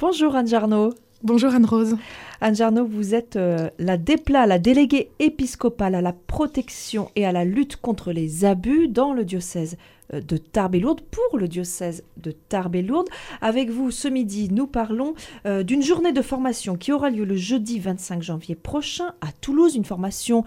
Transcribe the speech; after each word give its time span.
Bonjour 0.00 0.34
Anne 0.34 0.46
Jarno. 0.46 0.94
Bonjour 1.22 1.54
Anne-Rose. 1.54 1.98
Anne 2.40 2.56
Jarno, 2.56 2.86
vous 2.86 3.14
êtes 3.14 3.36
euh, 3.36 3.68
la 3.78 3.98
DEPLA, 3.98 4.46
la 4.46 4.58
déléguée 4.58 5.10
épiscopale 5.18 5.94
à 5.94 6.00
la 6.00 6.14
protection 6.14 7.10
et 7.16 7.26
à 7.26 7.32
la 7.32 7.44
lutte 7.44 7.76
contre 7.76 8.10
les 8.10 8.46
abus 8.46 8.88
dans 8.88 9.12
le 9.12 9.26
diocèse 9.26 9.76
de 10.12 10.36
Tarbes 10.36 10.74
et 10.74 10.80
Lourdes 10.80 11.02
pour 11.02 11.38
le 11.38 11.48
diocèse 11.48 12.04
de 12.16 12.30
Tarbes 12.30 12.76
et 12.76 12.82
Lourdes. 12.82 13.08
Avec 13.40 13.70
vous 13.70 13.90
ce 13.90 14.08
midi, 14.08 14.48
nous 14.50 14.66
parlons 14.66 15.14
euh, 15.46 15.62
d'une 15.62 15.82
journée 15.82 16.12
de 16.12 16.22
formation 16.22 16.76
qui 16.76 16.92
aura 16.92 17.10
lieu 17.10 17.24
le 17.24 17.36
jeudi 17.36 17.78
25 17.78 18.22
janvier 18.22 18.54
prochain 18.54 19.12
à 19.20 19.32
Toulouse, 19.40 19.74
une 19.74 19.84
formation 19.84 20.44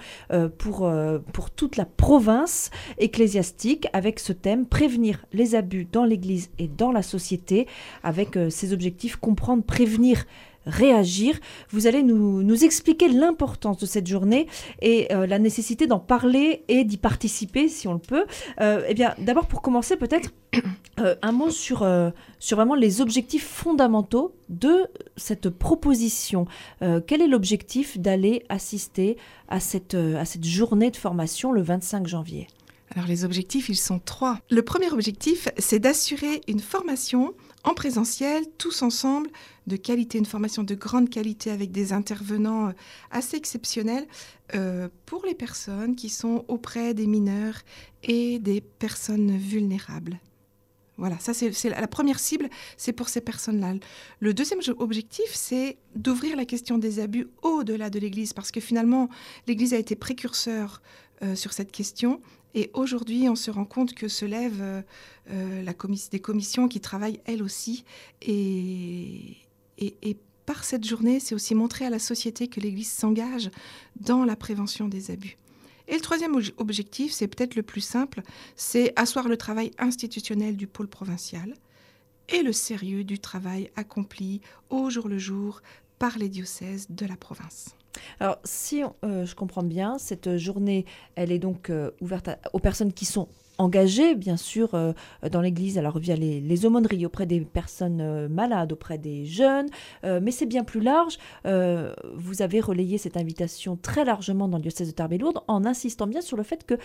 pour, 0.57 0.91
pour 1.31 1.49
toute 1.51 1.77
la 1.77 1.85
province 1.85 2.69
ecclésiastique 2.97 3.87
avec 3.93 4.19
ce 4.19 4.33
thème 4.33 4.65
prévenir 4.65 5.25
les 5.33 5.55
abus 5.55 5.85
dans 5.85 6.05
l'Église 6.05 6.49
et 6.59 6.67
dans 6.67 6.91
la 6.91 7.01
société 7.01 7.67
avec 8.03 8.37
ces 8.49 8.73
objectifs 8.73 9.15
comprendre, 9.15 9.63
prévenir 9.63 10.25
réagir. 10.65 11.39
Vous 11.69 11.87
allez 11.87 12.03
nous, 12.03 12.63
expliquer 12.63 13.07
l'importance 13.09 13.77
de 13.79 13.85
cette 13.85 14.07
journée 14.07 14.47
et 14.81 15.11
euh, 15.11 15.25
la 15.25 15.39
nécessité 15.39 15.87
d'en 15.87 15.99
parler 15.99 16.63
et 16.67 16.83
d'y 16.83 16.97
participer 16.97 17.67
si 17.67 17.87
on 17.87 17.93
le 17.93 17.99
peut. 17.99 18.25
Euh, 18.61 18.85
eh 18.87 18.93
bien, 18.93 19.15
d'abord 19.17 19.47
pour 19.53 19.61
commencer, 19.61 19.97
peut-être 19.97 20.33
euh, 20.99 21.13
un 21.21 21.31
mot 21.31 21.51
sur, 21.51 21.87
sur 22.39 22.57
vraiment 22.57 22.73
les 22.73 23.01
objectifs 23.01 23.47
fondamentaux 23.47 24.33
de 24.49 24.87
cette 25.15 25.51
proposition. 25.51 26.47
quel 26.79 27.21
est 27.21 27.27
l'objectif 27.27 27.99
d'aller 27.99 28.43
assister 28.49 29.15
à 29.49 29.59
cette, 29.59 29.93
à 29.93 30.25
cette 30.25 30.43
journée 30.43 30.89
de 30.89 30.97
formation 30.97 31.51
le 31.51 31.61
25 31.61 32.07
janvier? 32.07 32.47
Alors 32.95 33.07
les 33.07 33.25
objectifs, 33.25 33.69
ils 33.69 33.77
sont 33.77 33.99
trois. 33.99 34.39
Le 34.51 34.61
premier 34.61 34.91
objectif, 34.91 35.47
c'est 35.57 35.79
d'assurer 35.79 36.41
une 36.47 36.59
formation 36.59 37.33
en 37.63 37.73
présentiel, 37.73 38.43
tous 38.57 38.81
ensemble, 38.81 39.29
de 39.67 39.77
qualité, 39.77 40.17
une 40.17 40.25
formation 40.25 40.63
de 40.63 40.75
grande 40.75 41.09
qualité 41.09 41.49
avec 41.49 41.71
des 41.71 41.93
intervenants 41.93 42.67
euh, 42.67 42.73
assez 43.09 43.37
exceptionnels 43.37 44.05
euh, 44.53 44.89
pour 45.05 45.25
les 45.25 45.33
personnes 45.33 45.95
qui 45.95 46.09
sont 46.09 46.45
auprès 46.47 46.93
des 46.93 47.07
mineurs 47.07 47.61
et 48.03 48.37
des 48.39 48.61
personnes 48.61 49.37
vulnérables. 49.37 50.19
Voilà, 50.97 51.17
ça 51.17 51.33
c'est 51.33 51.69
la 51.69 51.87
première 51.87 52.19
cible, 52.19 52.49
c'est 52.77 52.93
pour 52.93 53.09
ces 53.09 53.21
personnes-là. 53.21 53.73
Le 54.19 54.33
deuxième 54.35 54.59
objectif, 54.77 55.25
c'est 55.33 55.77
d'ouvrir 55.95 56.35
la 56.35 56.45
question 56.45 56.77
des 56.77 56.99
abus 56.99 57.27
au-delà 57.41 57.89
de 57.89 57.97
l'Église, 57.97 58.33
parce 58.33 58.51
que 58.51 58.59
finalement, 58.59 59.09
l'Église 59.47 59.73
a 59.73 59.77
été 59.77 59.95
précurseur 59.95 60.83
euh, 61.23 61.35
sur 61.35 61.51
cette 61.53 61.71
question 61.71 62.21
et 62.55 62.69
aujourd'hui, 62.73 63.27
on 63.29 63.35
se 63.35 63.49
rend 63.49 63.65
compte 63.65 63.93
que 63.93 64.07
se 64.07 64.25
lèvent 64.25 64.61
euh, 64.61 64.81
euh, 65.31 65.73
des 66.11 66.19
commissions 66.19 66.67
qui 66.67 66.79
travaillent 66.79 67.19
elles 67.25 67.41
aussi. 67.41 67.83
Et, 68.21 69.37
et, 69.79 70.17
par 70.45 70.65
cette 70.65 70.83
journée, 70.83 71.21
c'est 71.21 71.33
aussi 71.33 71.55
montrer 71.55 71.85
à 71.85 71.89
la 71.89 71.99
société 71.99 72.49
que 72.49 72.59
l'Église 72.59 72.91
s'engage 72.91 73.49
dans 74.01 74.25
la 74.25 74.35
prévention 74.35 74.89
des 74.89 75.09
abus. 75.09 75.37
Et 75.87 75.95
le 75.95 76.01
troisième 76.01 76.35
objectif, 76.57 77.13
c'est 77.13 77.29
peut-être 77.29 77.55
le 77.55 77.63
plus 77.63 77.79
simple, 77.79 78.21
c'est 78.57 78.91
asseoir 78.97 79.29
le 79.29 79.37
travail 79.37 79.71
institutionnel 79.77 80.57
du 80.57 80.67
pôle 80.67 80.89
provincial 80.89 81.53
et 82.27 82.43
le 82.43 82.51
sérieux 82.51 83.05
du 83.05 83.19
travail 83.19 83.71
accompli 83.77 84.41
au 84.69 84.89
jour 84.89 85.07
le 85.07 85.17
jour 85.17 85.61
par 85.97 86.17
les 86.17 86.27
diocèses 86.27 86.87
de 86.89 87.05
la 87.05 87.15
province. 87.15 87.75
Alors, 88.19 88.39
si 88.43 88.83
euh, 88.83 89.25
je 89.25 89.35
comprends 89.35 89.63
bien, 89.63 89.97
cette 89.97 90.37
journée, 90.37 90.85
elle 91.15 91.31
est 91.31 91.39
donc 91.39 91.69
euh, 91.69 91.91
ouverte 92.01 92.29
aux 92.53 92.59
personnes 92.59 92.93
qui 92.93 93.05
sont 93.05 93.27
engagées, 93.59 94.15
bien 94.15 94.35
sûr, 94.35 94.73
euh, 94.73 94.93
dans 95.29 95.41
l'Église, 95.41 95.77
alors 95.77 95.99
via 95.99 96.15
les, 96.15 96.41
les, 96.41 96.65
aumôneries, 96.65 97.05
auprès 97.05 97.25
des 97.27 97.41
personnes 97.41 98.27
malades, 98.27 98.71
auprès 98.71 98.97
des 98.97 99.25
jeunes, 99.25 99.67
mais 100.03 100.31
c'est 100.31 100.47
bien 100.47 100.63
plus 100.63 100.81
large. 100.81 101.19
vous 101.45 102.41
avez 102.41 102.59
relayé 102.59 102.97
cette 102.97 103.15
invitation 103.15 103.77
très 103.79 104.05
largement 104.05 104.47
dans 104.47 104.57
le 104.57 104.63
diocèse 104.63 104.87
de 104.87 104.93
Tarbes 104.93 105.19
lourdes 105.19 105.41
en 105.47 105.65
insistant 105.65 106.07
bien 106.07 106.21
sur 106.21 106.35
le 106.35 106.41
fait 106.43 106.65
que 106.65 106.75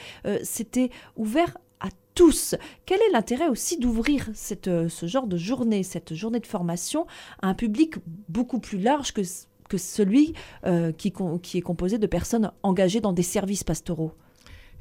c'était 0.43 0.91
ouvert 1.17 1.57
à 1.81 1.89
tous. 2.15 2.55
Quel 2.85 2.99
est 3.01 3.13
l'intérêt 3.13 3.49
aussi 3.49 3.79
d'ouvrir 3.79 4.29
ce 4.35 5.07
genre 5.07 5.27
de 5.27 5.39
journée, 5.39 5.83
cette 5.83 6.15
journée 6.15 6.41
de 6.41 6.47
formation, 6.47 7.07
à 7.41 7.49
un 7.49 7.55
public 7.55 7.95
beaucoup 8.29 8.59
plus 8.59 8.79
large 8.79 9.13
que 9.13 9.23
que 9.69 9.79
celui 9.79 10.35
euh, 10.65 10.93
qui, 10.93 11.09
est 11.09 11.61
composé 11.61 11.99
de 11.99 12.07
personnes 12.07 12.51
engagées 12.63 13.01
dans 13.01 13.13
des 13.13 13.23
services 13.23 13.65
pastoraux 13.65 14.13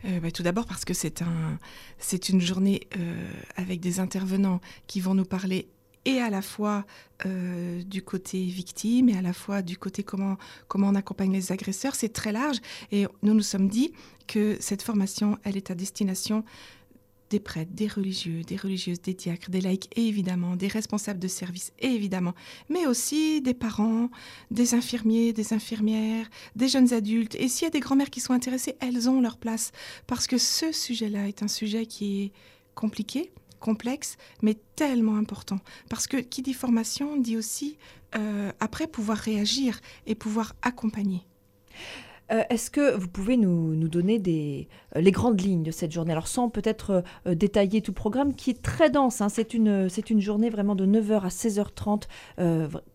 euh, 0.05 0.19
bah, 0.19 0.31
tout 0.31 0.43
d'abord 0.43 0.65
parce 0.65 0.85
que 0.85 0.93
c'est 0.93 2.29
une 2.29 2.41
journée 2.41 2.87
euh, 2.97 3.31
avec 3.55 3.79
des 3.79 3.99
intervenants 3.99 4.61
qui 4.85 5.01
vont 5.01 5.15
nous 5.15 5.25
parler 5.25 5.69
et 6.05 6.19
à 6.19 6.29
la 6.29 6.41
fois 6.41 6.85
du 7.25 8.01
côté 8.01 8.45
victime 8.45 9.09
et 9.09 9.17
à 9.17 9.21
la 9.21 9.33
fois 9.33 9.61
du 9.61 9.75
côté 9.75 10.03
comment, 10.03 10.37
comment 10.69 10.87
on 10.87 10.95
accompagne 10.95 11.33
les 11.33 11.51
agresseurs. 11.51 11.95
C'est 11.95 12.13
très 12.13 12.31
large 12.31 12.59
et 12.93 13.07
nous 13.23 13.33
nous 13.33 13.41
sommes 13.41 13.67
dit 13.67 13.91
que 14.25 14.55
cette 14.61 14.83
formation, 14.83 15.37
elle 15.43 15.57
est 15.57 15.69
à 15.69 15.75
destination 15.75 16.45
des 17.29 17.39
prêtres, 17.39 17.71
des 17.73 17.87
religieux, 17.87 18.41
des 18.43 18.55
religieuses, 18.55 19.01
des 19.01 19.13
diacres, 19.13 19.49
des 19.49 19.61
laïcs, 19.61 19.89
évidemment, 19.97 20.55
des 20.55 20.67
responsables 20.67 21.19
de 21.19 21.27
service, 21.27 21.71
évidemment, 21.79 22.33
mais 22.69 22.85
aussi 22.87 23.41
des 23.41 23.53
parents, 23.53 24.09
des 24.51 24.73
infirmiers, 24.73 25.33
des 25.33 25.53
infirmières, 25.53 26.29
des 26.55 26.67
jeunes 26.67 26.93
adultes. 26.93 27.35
Et 27.35 27.47
s'il 27.47 27.65
y 27.65 27.67
a 27.67 27.71
des 27.71 27.79
grands-mères 27.79 28.09
qui 28.09 28.19
sont 28.19 28.33
intéressées, 28.33 28.75
elles 28.79 29.09
ont 29.09 29.21
leur 29.21 29.37
place. 29.37 29.71
Parce 30.07 30.27
que 30.27 30.37
ce 30.37 30.71
sujet-là 30.71 31.27
est 31.27 31.43
un 31.43 31.47
sujet 31.47 31.85
qui 31.85 32.23
est 32.23 32.31
compliqué, 32.75 33.31
complexe, 33.59 34.17
mais 34.41 34.55
tellement 34.75 35.15
important. 35.15 35.59
Parce 35.89 36.07
que 36.07 36.17
qui 36.17 36.41
dit 36.41 36.53
formation 36.53 37.17
dit 37.17 37.37
aussi, 37.37 37.77
euh, 38.15 38.51
après, 38.59 38.87
pouvoir 38.87 39.17
réagir 39.17 39.79
et 40.05 40.15
pouvoir 40.15 40.55
accompagner. 40.61 41.25
Euh, 42.31 42.43
est-ce 42.49 42.69
que 42.69 42.95
vous 42.95 43.07
pouvez 43.07 43.37
nous, 43.37 43.75
donner 43.87 44.67
euh, 44.95 44.99
les 44.99 45.11
grandes 45.11 45.39
lignes 45.39 45.63
de 45.63 45.71
cette 45.71 45.91
journée? 45.91 46.11
Alors 46.11 46.27
sans 46.27 46.49
peut-être 46.49 47.03
euh, 47.25 47.35
détailler 47.35 47.81
tout 47.81 47.93
programme 47.93 48.33
qui 48.35 48.49
est 48.49 48.61
très 48.61 48.89
dense, 48.89 49.21
hein. 49.21 49.29
c'est 49.29 49.53
une, 49.53 49.87
journée 50.19 50.49
vraiment 50.49 50.75
de 50.75 50.85
9h 50.85 51.21
à 51.21 51.27
16h30, 51.29 52.03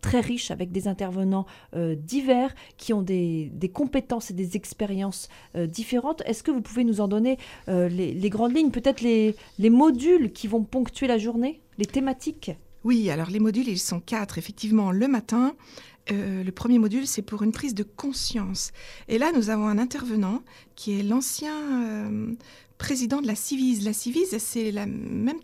très 0.00 0.20
riche 0.20 0.50
avec 0.50 0.72
des 0.72 0.88
intervenants 0.88 1.47
divers 1.75 2.54
qui 2.76 2.93
ont 2.93 3.03
des, 3.03 3.50
compétences 3.72 4.31
et 4.31 4.34
des 4.34 4.56
expériences 4.56 5.28
différentes. 5.54 6.22
Est-ce 6.26 6.43
que 6.43 6.50
vous 6.50 6.60
pouvez 6.60 6.84
nous 6.84 7.00
en 7.00 7.09
donner 7.09 7.38
les, 7.69 7.88
les, 7.88 8.31
grandes 8.31 8.54
lignes, 8.54 8.70
peut-être 8.70 9.00
les, 9.00 9.37
les 9.59 9.70
modules 9.70 10.32
qui 10.32 10.49
vont 10.49 10.62
ponctuer 10.62 11.06
la 11.06 11.19
journée, 11.19 11.60
les 11.78 11.87
thématiques? 11.87 12.53
Oui, 12.84 13.10
alors 13.10 13.31
les 13.31 13.38
modules, 13.38 13.69
ils 13.69 13.78
sont 13.78 14.00
quatre. 14.00 14.38
Effectivement, 14.38 14.91
le 14.91 15.06
matin, 15.06 15.54
euh, 16.10 16.42
le 16.42 16.52
premier 16.52 16.78
module, 16.78 17.06
c'est 17.06 17.22
pour 17.22 17.42
une 17.42 17.52
prise 17.52 17.74
de 17.74 17.84
conscience. 17.84 18.72
Et 19.08 19.18
là, 19.18 19.30
nous 19.34 19.50
avons 19.50 19.68
un 19.68 19.78
intervenant 19.78 20.42
qui 20.74 20.98
est 20.98 21.02
l'ancien 21.02 21.54
euh, 21.54 22.34
président 22.78 23.20
de 23.20 23.26
la 23.26 23.36
Civise. 23.36 23.84
La 23.84 23.92
Civise, 23.92 24.36
c'est 24.38 24.72
la 24.72 24.86
même. 24.86 25.38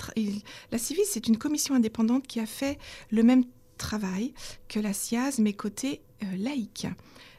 La 0.72 0.78
Civise, 0.78 1.06
c'est 1.08 1.28
une 1.28 1.38
commission 1.38 1.74
indépendante 1.74 2.26
qui 2.26 2.41
a 2.41 2.46
fait 2.46 2.78
le 3.10 3.22
même 3.22 3.44
travail 3.76 4.34
que 4.69 4.80
la 4.80 4.92
SIAZ, 4.92 5.38
mais 5.38 5.52
côté 5.52 6.00
euh, 6.24 6.36
laïque. 6.36 6.88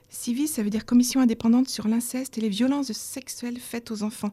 Civise, 0.09 0.53
ça 0.53 0.63
veut 0.63 0.69
dire 0.69 0.86
commission 0.86 1.19
indépendante 1.19 1.68
sur 1.68 1.88
l'inceste 1.88 2.38
et 2.38 2.41
les 2.41 2.50
violences 2.50 2.94
sexuelles 2.94 3.59
faites 3.59 3.91
aux 3.91 4.03
enfants. 4.03 4.31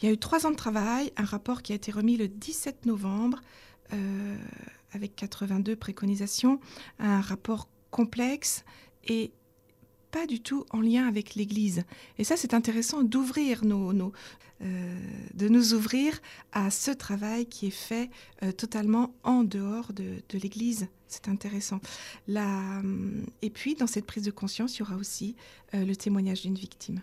Il 0.00 0.06
y 0.06 0.08
a 0.08 0.12
eu 0.12 0.18
trois 0.18 0.46
ans 0.46 0.50
de 0.50 0.56
travail, 0.56 1.12
un 1.16 1.24
rapport 1.24 1.62
qui 1.62 1.72
a 1.72 1.74
été 1.74 1.90
remis 1.90 2.16
le 2.16 2.28
17 2.28 2.86
novembre 2.86 3.40
avec 4.94 5.14
82 5.16 5.76
préconisations, 5.76 6.60
un 6.98 7.20
rapport 7.20 7.68
complexe 7.92 8.64
et 9.04 9.30
pas 10.10 10.26
du 10.26 10.40
tout 10.40 10.66
en 10.70 10.80
lien 10.80 11.06
avec 11.06 11.36
l'Église. 11.36 11.84
Et 12.18 12.24
ça, 12.24 12.36
c'est 12.36 12.54
intéressant 12.54 13.02
d'ouvrir 13.02 13.64
nos, 13.64 14.12
euh, 14.62 14.94
de 15.34 15.48
nous 15.48 15.74
ouvrir 15.74 16.20
à 16.52 16.70
ce 16.70 16.90
travail 16.90 17.46
qui 17.46 17.68
est 17.68 17.70
fait 17.70 18.10
euh, 18.42 18.52
totalement 18.52 19.14
en 19.22 19.42
dehors 19.42 19.92
de, 19.92 20.22
l'Église. 20.32 20.86
C'est 21.08 21.28
intéressant. 21.28 21.80
La, 22.28 22.82
et 23.40 23.50
puis, 23.50 23.74
dans 23.74 23.86
cette 23.86 24.06
prise 24.06 24.24
de 24.24 24.30
conscience, 24.30 24.76
il 24.76 24.80
y 24.80 24.82
aura 24.82 24.96
aussi 24.96 25.34
euh, 25.74 25.84
le 25.84 25.96
témoignage 25.96 26.42
d'une 26.42 26.54
victime. 26.54 27.00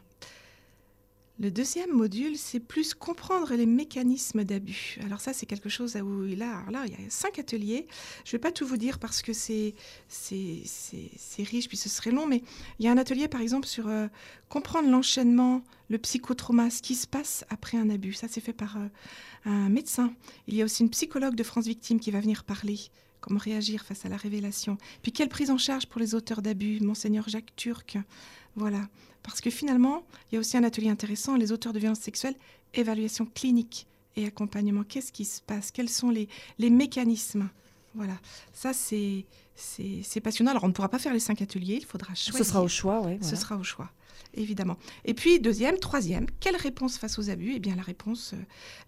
Le 1.42 1.52
deuxième 1.52 1.94
module, 1.94 2.38
c'est 2.38 2.60
plus 2.60 2.94
comprendre 2.94 3.54
les 3.54 3.66
mécanismes 3.66 4.44
d'abus. 4.44 5.00
Alors 5.06 5.22
ça, 5.22 5.32
c'est 5.32 5.46
quelque 5.46 5.70
chose 5.70 5.96
où 5.96 6.24
là, 6.24 6.66
là, 6.70 6.84
il 6.86 6.92
y 6.92 6.96
a 6.96 7.10
cinq 7.10 7.40
ateliers. 7.40 7.88
Je 8.26 8.30
ne 8.30 8.32
vais 8.34 8.40
pas 8.40 8.52
tout 8.52 8.68
vous 8.68 8.76
dire 8.76 9.00
parce 9.00 9.22
que 9.22 9.32
c'est 9.32 9.74
riche, 11.38 11.70
puis 11.70 11.78
ce 11.78 11.88
serait 11.88 12.12
long, 12.12 12.28
mais 12.28 12.44
il 12.78 12.86
y 12.86 12.90
a 12.90 12.92
un 12.92 12.98
atelier, 12.98 13.30
par 13.30 13.40
exemple, 13.40 13.68
sur 13.68 13.88
euh, 13.88 14.08
comprendre 14.50 14.90
l'enchaînement, 14.90 15.64
le 15.90 15.98
psychotrauma, 15.98 16.70
ce 16.70 16.82
qui 16.82 16.96
se 16.96 17.08
passe 17.08 17.46
après 17.50 17.78
un 17.78 17.90
abus. 17.90 18.14
Ça, 18.14 18.28
c'est 18.30 18.42
fait 18.42 18.52
par 18.52 18.76
euh, 18.76 18.88
un 19.46 19.70
médecin. 19.70 20.14
Il 20.48 20.56
y 20.56 20.62
a 20.62 20.66
aussi 20.66 20.84
une 20.84 20.90
psychologue 20.90 21.36
de 21.36 21.44
France 21.44 21.68
Victime 21.68 22.02
qui 22.02 22.12
va 22.12 22.20
venir 22.20 22.44
parler 22.44 22.80
comment 23.22 23.40
réagir 23.40 23.84
face 23.84 24.06
à 24.06 24.10
la 24.10 24.18
révélation? 24.18 24.78
Puis 25.02 25.12
quelle 25.12 25.30
prise 25.30 25.52
en 25.52 25.58
charge 25.58 25.88
pour 25.88 26.00
les 26.00 26.16
auteurs 26.16 26.42
d'abus, 26.42 26.80
monseigneur 26.82 27.28
Jacques 27.28 27.56
Turc. 27.56 27.98
Voilà. 28.56 28.88
Parce 29.24 29.42
que 29.42 29.50
finalement, 29.50 30.04
il 30.32 30.36
y 30.36 30.38
a 30.38 30.40
aussi 30.40 30.58
un 30.58 30.64
atelier 30.64 30.90
intéressant, 30.90 31.36
les 31.36 31.52
auteurs 31.52 31.74
de 31.74 31.80
violences 31.80 32.00
sexuelles, 32.00 32.36
évaluation 32.74 33.26
clinique 33.26 33.86
et 34.16 34.26
accompagnement. 34.26 34.84
Qu'est-ce 34.84 35.12
qui 35.12 35.26
se 35.26 35.42
passe? 35.42 35.72
Quels 35.72 35.90
sont 35.90 36.10
les, 36.10 36.28
les 36.58 36.70
mécanismes? 36.70 37.50
Voilà. 37.96 38.18
Ça, 38.54 38.74
c'est 38.74 39.26
c'est 39.56 40.22
passionnant. 40.22 40.52
Alors, 40.52 40.64
on 40.64 40.70
ne 40.70 40.74
pourra 40.74 40.88
pas 40.88 41.00
faire 41.00 41.12
les 41.12 41.20
cinq 41.20 41.42
ateliers, 41.42 41.80
il 41.82 41.86
faudra 41.86 42.16
choisir. 42.16 42.38
Ce 42.38 42.50
sera 42.50 42.62
au 42.64 42.70
choix, 42.70 43.02
oui. 43.02 43.18
Ce 43.22 43.36
sera 43.36 43.58
au 43.58 43.64
choix, 43.64 43.92
évidemment. 44.34 44.78
Et 45.04 45.14
puis, 45.14 45.42
deuxième, 45.42 45.78
troisième, 45.80 46.28
quelle 46.40 46.56
réponse 46.56 46.98
face 46.98 47.20
aux 47.20 47.30
abus? 47.30 47.56
Eh 47.56 47.60
bien, 47.60 47.76
la 47.76 47.82
réponse, 47.82 48.32
euh, 48.34 48.38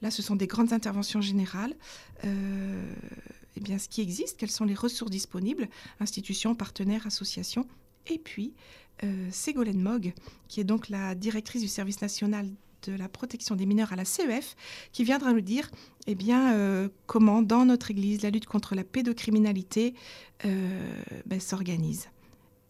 là, 0.02 0.12
ce 0.12 0.22
sont 0.22 0.38
des 0.38 0.48
grandes 0.48 0.72
interventions 0.72 1.20
générales. 1.20 1.76
Euh, 2.24 2.94
eh 3.58 3.60
bien, 3.60 3.78
ce 3.78 3.90
qui 3.90 4.02
existe, 4.02 4.38
quelles 4.38 4.52
sont 4.52 4.66
les 4.66 4.74
ressources 4.74 5.12
disponibles, 5.12 5.68
institutions, 6.00 6.56
partenaires, 6.56 7.06
associations. 7.08 7.68
Et 8.08 8.18
puis, 8.18 8.54
euh, 9.04 9.28
Ségolène 9.32 9.82
Mogg, 9.82 10.14
qui 10.48 10.60
est 10.60 10.64
donc 10.64 10.90
la 10.90 11.16
directrice 11.16 11.62
du 11.62 11.68
service 11.68 12.02
national 12.02 12.48
de 12.84 12.94
la 12.94 13.10
protection 13.10 13.56
des 13.56 13.66
mineurs 13.66 13.94
à 13.94 13.96
la 13.96 14.06
CEF, 14.06 14.56
qui 14.92 15.04
viendra 15.04 15.34
nous 15.34 15.42
dire 15.42 15.70
eh 16.08 16.16
bien, 16.16 16.54
euh, 16.54 16.90
comment 17.06 17.42
dans 17.42 17.66
notre 17.66 17.92
Église 17.92 18.24
la 18.24 18.32
lutte 18.32 18.48
contre 18.48 18.74
la 18.74 18.84
pédocriminalité 18.84 19.94
euh, 20.46 21.04
ben, 21.26 21.40
s'organise. 21.40 22.10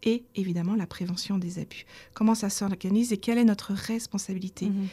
Et 0.03 0.23
évidemment 0.35 0.75
la 0.75 0.87
prévention 0.87 1.37
des 1.37 1.59
abus. 1.59 1.85
Comment 2.13 2.33
ça 2.33 2.49
s'organise 2.49 3.13
et 3.13 3.17
quelle 3.17 3.37
est 3.37 3.45
notre 3.45 3.73
responsabilité 3.73 4.69
mhm. 4.69 4.87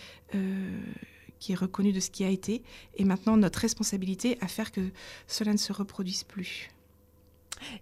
Qui 1.39 1.53
est 1.53 1.57
reconnue 1.57 1.93
de 1.93 2.01
ce 2.01 2.11
qui 2.11 2.25
a 2.25 2.29
été 2.29 2.63
et 2.97 3.05
maintenant 3.05 3.37
notre 3.37 3.61
responsabilité 3.61 4.39
à 4.41 4.49
faire 4.49 4.73
que 4.73 4.81
cela 5.27 5.53
ne 5.53 5.59
se 5.59 5.73
reproduise 5.73 6.25
plus. 6.25 6.71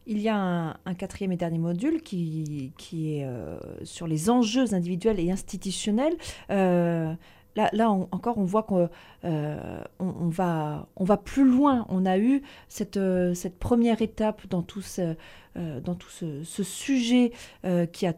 Il 0.06 0.18
y 0.18 0.28
a 0.28 0.78
un, 0.84 0.94
quatrième 0.94 1.32
et 1.32 1.36
dernier 1.36 1.58
module 1.58 2.00
qui, 2.02 2.72
qui 2.78 3.18
est 3.18 3.24
euh, 3.24 3.58
sur 3.84 4.06
les 4.06 4.30
enjeux 4.30 4.74
individuels 4.74 5.20
et 5.20 5.30
institutionnels. 5.30 6.16
Euh, 6.50 7.12
là, 7.56 7.68
là 7.72 7.90
encore, 7.90 8.38
on 8.38 8.44
voit 8.44 8.62
qu'on 8.62 8.88
euh, 9.24 9.80
va, 10.00 10.88
on 10.96 11.04
va 11.04 11.16
plus 11.16 11.44
loin. 11.44 11.84
On 11.88 12.06
a 12.06 12.18
eu 12.18 12.42
cette, 12.68 12.98
cette 13.34 13.58
première 13.58 14.02
étape 14.02 14.46
dans 14.48 14.62
tout 14.62 14.82
ce, 14.82 15.14
dans 15.54 15.94
tout 15.94 16.10
ce 16.10 16.62
sujet 16.62 17.32
qui 17.92 18.06
a 18.06 18.14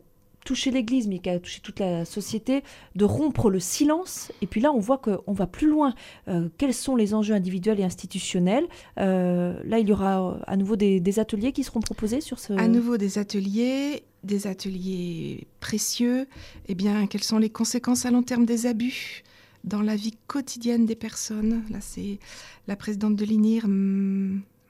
touché 0.49 0.71
l'Église, 0.71 1.07
mais 1.09 1.19
qui 1.19 1.29
a 1.29 1.39
touché 1.39 1.61
toute 1.63 1.79
la 1.79 2.07
société, 2.07 2.63
de 2.95 3.05
rompre 3.05 3.51
le 3.51 3.61
silence. 3.61 4.33
Et 4.41 4.47
puis 4.47 4.63
là, 4.63 4.73
on 4.73 4.79
voit 4.79 4.97
qu'on 4.97 5.35
va 5.35 5.47
plus 5.47 5.69
loin. 5.69 5.95
Euh, 6.29 6.49
quels 6.57 6.73
sont 6.73 6.97
les 6.97 7.13
enjeux 7.13 7.35
individuels 7.35 7.79
et 7.81 7.85
institutionnels? 7.85 8.65
Euh, 8.99 9.61
Là, 9.65 9.79
il 9.79 9.87
y 9.87 9.93
aura 9.93 10.27
euh, 10.27 10.39
à 10.47 10.57
nouveau 10.57 10.77
des, 10.77 11.19
ateliers 11.19 11.53
qui 11.53 11.65
seront 11.65 11.81
proposés 11.81 12.23
sur 12.23 12.39
ce... 12.39 12.55
À 12.55 12.67
nouveau 12.67 12.97
des 12.97 13.19
ateliers, 13.19 14.05
des 14.25 14.47
ateliers 14.47 15.47
précieux. 15.61 16.27
Eh 16.67 16.75
bien, 16.75 17.07
quelles 17.07 17.25
sont 17.25 17.39
les 17.39 17.51
conséquences 17.51 18.07
à 18.07 18.11
long 18.11 18.23
terme 18.23 18.47
des 18.47 18.65
abus 18.65 19.25
dans 19.65 19.83
la 19.83 19.97
vie 19.97 20.17
quotidienne 20.29 20.87
des 20.87 20.97
personnes? 20.97 21.63
Là, 21.71 21.79
c'est 21.83 22.21
la 22.69 22.77
présidente 22.77 23.17
de 23.17 23.25
l'INIR, 23.27 23.67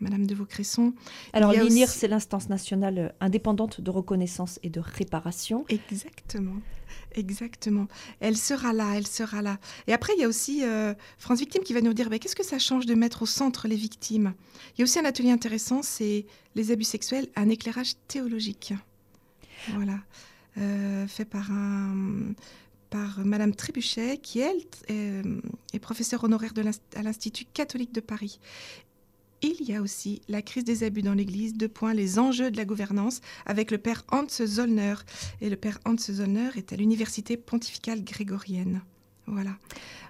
Madame 0.00 0.26
de 0.26 0.34
Vaucresson. 0.34 0.92
Alors 1.32 1.52
l'INIR, 1.52 1.88
c'est 1.88 2.08
l'instance 2.08 2.48
nationale 2.48 3.14
indépendante 3.20 3.80
de 3.80 3.90
reconnaissance 3.90 4.58
et 4.62 4.70
de 4.70 4.80
réparation. 4.80 5.64
Exactement, 5.68 6.56
exactement. 7.12 7.88
Elle 8.20 8.36
sera 8.36 8.72
là, 8.72 8.94
elle 8.96 9.06
sera 9.06 9.42
là. 9.42 9.58
Et 9.86 9.92
après, 9.92 10.12
il 10.16 10.20
y 10.20 10.24
a 10.24 10.28
aussi 10.28 10.64
euh, 10.64 10.94
France 11.18 11.40
Victime 11.40 11.62
qui 11.62 11.74
va 11.74 11.80
nous 11.80 11.94
dire, 11.94 12.08
qu'est-ce 12.10 12.36
que 12.36 12.44
ça 12.44 12.58
change 12.58 12.86
de 12.86 12.94
mettre 12.94 13.22
au 13.22 13.26
centre 13.26 13.66
les 13.66 13.76
victimes? 13.76 14.34
Il 14.74 14.80
y 14.80 14.82
a 14.82 14.84
aussi 14.84 14.98
un 14.98 15.04
atelier 15.04 15.30
intéressant, 15.30 15.82
c'est 15.82 16.26
les 16.54 16.70
abus 16.70 16.84
sexuels, 16.84 17.28
un 17.36 17.48
éclairage 17.48 17.94
théologique. 18.06 18.74
Voilà, 19.74 19.98
euh, 20.58 21.06
fait 21.08 21.24
par 21.24 21.50
un 21.50 22.34
par 22.90 23.20
Madame 23.22 23.54
Trébuchet, 23.54 24.16
qui 24.16 24.40
elle 24.40 24.62
est, 24.88 25.22
est 25.74 25.78
professeure 25.78 26.24
honoraire 26.24 26.54
à 26.96 27.02
l'Institut 27.02 27.44
catholique 27.52 27.92
de 27.92 28.00
Paris. 28.00 28.40
Il 29.42 29.62
y 29.68 29.74
a 29.74 29.80
aussi 29.80 30.20
la 30.28 30.42
crise 30.42 30.64
des 30.64 30.82
abus 30.82 31.02
dans 31.02 31.14
l'Église, 31.14 31.54
deux 31.54 31.68
points, 31.68 31.94
les 31.94 32.18
enjeux 32.18 32.50
de 32.50 32.56
la 32.56 32.64
gouvernance, 32.64 33.20
avec 33.46 33.70
le 33.70 33.78
père 33.78 34.04
Hans 34.10 34.26
Zollner. 34.28 34.94
Et 35.40 35.48
le 35.48 35.56
père 35.56 35.78
Hans 35.84 35.96
Zollner 35.96 36.50
est 36.56 36.72
à 36.72 36.76
l'université 36.76 37.36
pontificale 37.36 38.02
grégorienne. 38.02 38.82
Voilà. 39.26 39.52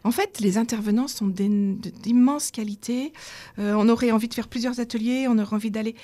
En 0.05 0.13
fait, 0.13 0.41
les 0.41 0.59
intervenants 0.59 1.09
sont 1.09 1.27
d'immense 1.27 2.51
qualité. 2.51 3.13
Euh, 3.59 3.75
on 3.77 3.89
aurait 3.89 4.13
envie 4.13 4.29
de 4.29 4.35
faire 4.35 4.49
plusieurs 4.49 4.81
ateliers, 4.81 5.27
on 5.29 5.39
aurait 5.39 5.55
envie 5.55 5.71
d'aller 5.71 5.97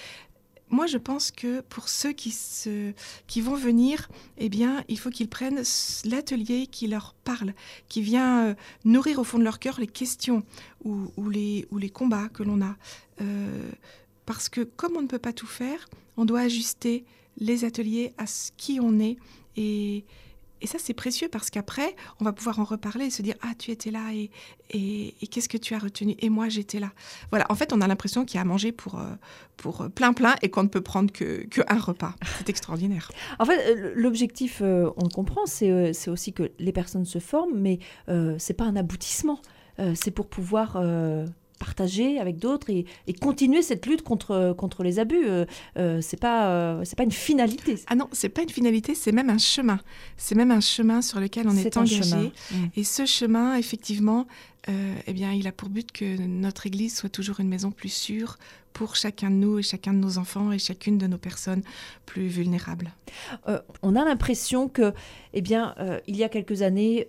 moi, 0.74 0.86
je 0.86 0.98
pense 0.98 1.30
que 1.30 1.60
pour 1.62 1.88
ceux 1.88 2.12
qui, 2.12 3.40
vont 3.40 3.54
venir, 3.54 4.08
eh 4.38 4.48
bien, 4.48 4.84
il 4.88 4.98
faut 4.98 5.10
qu'ils 5.10 5.28
prennent 5.28 5.62
l'atelier 6.04 6.66
qui 6.66 6.88
leur 6.88 7.14
parle, 7.24 7.54
qui 7.88 8.02
vient 8.02 8.46
euh, 8.46 8.54
nourrir 8.84 9.20
au 9.20 9.24
fond 9.24 9.38
de 9.38 9.44
leur 9.44 9.60
cœur 9.60 9.78
les 9.78 9.86
questions 9.86 10.42
ou, 10.84 11.08
les, 11.30 11.66
ou 11.70 11.78
les 11.78 11.90
combats 11.90 12.28
que 12.28 12.42
l'on 12.42 12.60
a. 12.60 12.76
Euh, 13.20 13.70
parce 14.26 14.48
que 14.48 14.62
comme 14.62 14.96
on 14.96 15.02
ne 15.02 15.06
peut 15.06 15.18
pas 15.18 15.32
tout 15.32 15.46
faire, 15.46 15.88
on 16.16 16.24
doit 16.24 16.40
ajuster 16.40 17.04
les 17.38 17.64
ateliers 17.64 18.12
à 18.18 18.26
ce 18.26 18.50
qui 18.56 18.80
on 18.80 18.98
est 18.98 19.16
et, 19.56 20.04
et 20.60 20.66
ça, 20.66 20.78
c'est 20.78 20.94
précieux 20.94 21.28
parce 21.28 21.50
qu'après, 21.50 21.94
on 22.20 22.24
va 22.24 22.32
pouvoir 22.32 22.58
en 22.58 22.64
reparler 22.64 23.06
et 23.06 23.10
se 23.10 23.22
dire 23.22 23.34
Ah, 23.42 23.52
tu 23.58 23.70
étais 23.70 23.90
là 23.90 24.12
et, 24.14 24.30
et, 24.70 25.26
qu'est-ce 25.26 25.48
que 25.48 25.58
tu 25.58 25.74
as 25.74 25.78
retenu? 25.78 26.14
Et 26.20 26.30
moi, 26.30 26.48
j'étais 26.48 26.80
là. 26.80 26.90
Voilà, 27.30 27.44
en 27.50 27.54
fait, 27.54 27.72
on 27.72 27.80
a 27.80 27.86
l'impression 27.86 28.24
qu'il 28.24 28.36
y 28.36 28.38
a 28.38 28.42
à 28.42 28.44
manger 28.44 28.72
pour, 28.72 28.98
euh, 28.98 29.14
pour 29.56 29.90
plein, 29.90 30.12
plein 30.12 30.36
et 30.42 30.50
qu'on 30.50 30.62
ne 30.62 30.68
peut 30.68 30.80
prendre 30.80 31.12
que, 31.12 31.44
que 31.46 31.60
un 31.68 31.78
repas. 31.78 32.14
C'est 32.38 32.48
extraordinaire. 32.48 33.10
En 33.38 33.46
fait, 33.46 33.58
euh, 33.58 33.92
l'objectif, 33.96 34.60
euh, 34.62 34.90
on 34.96 35.04
le 35.04 35.10
comprend, 35.10 35.44
c'est 35.46 36.08
aussi 36.08 36.32
que 36.32 36.50
les 36.58 36.72
personnes 36.72 37.04
se 37.04 37.18
forment, 37.18 37.58
mais 37.58 37.78
ce 38.08 38.34
n'est 38.34 38.56
pas 38.56 38.64
un 38.64 38.76
aboutissement. 38.76 39.40
c'est 39.94 40.12
pour 40.12 40.28
pouvoir 40.28 40.78
partager 41.58 42.18
avec 42.18 42.36
d'autres 42.38 42.70
et, 42.70 42.86
continuer 43.20 43.62
cette 43.62 43.86
lutte 43.86 44.02
contre, 44.02 44.54
contre 44.56 44.82
les 44.82 44.98
abus. 44.98 45.26
Euh, 45.26 45.44
euh 45.76 46.00
c'est 46.02 46.18
pas 46.18 46.48
euh, 46.48 46.82
c'est 46.84 46.96
pas 46.96 47.04
une 47.04 47.12
finalité. 47.12 47.76
Ah 47.86 47.94
non, 47.94 48.08
c'est 48.12 48.28
pas 48.28 48.42
une 48.42 48.50
finalité, 48.50 48.94
c'est 48.94 49.12
même 49.12 49.30
un 49.30 49.38
chemin. 49.38 49.80
C'est 50.16 50.34
même 50.34 50.50
un 50.50 50.60
chemin 50.60 51.02
sur 51.02 51.20
lequel 51.20 51.48
on 51.48 51.56
est, 51.56 51.76
engagé. 51.76 52.32
Mm. 52.50 52.54
Et 52.76 52.84
ce 52.84 53.06
chemin, 53.06 53.56
effectivement, 53.56 54.26
euh, 54.68 54.94
eh 55.06 55.12
bien, 55.12 55.32
il 55.32 55.46
a 55.46 55.52
pour 55.52 55.68
but 55.68 55.92
que 55.92 56.20
notre 56.26 56.66
Église 56.66 56.96
soit 56.96 57.08
toujours 57.08 57.40
une 57.40 57.48
maison 57.48 57.70
plus 57.70 57.92
sûre 57.92 58.38
pour 58.72 58.96
chacun 58.96 59.30
de 59.30 59.36
nous 59.36 59.58
et 59.60 59.62
chacun 59.62 59.92
de 59.92 59.98
nos 59.98 60.18
enfants 60.18 60.50
et 60.50 60.58
chacune 60.58 60.98
de 60.98 61.06
nos 61.06 61.18
personnes 61.18 61.62
plus 62.06 62.26
vulnérables. 62.26 62.90
on 63.82 63.94
a 63.94 64.04
l'impression 64.04 64.68
que, 64.68 64.92
eh 65.32 65.42
bien, 65.42 65.76
il 66.08 66.16
y 66.16 66.24
a 66.24 66.28
quelques 66.28 66.62
années, 66.62 67.06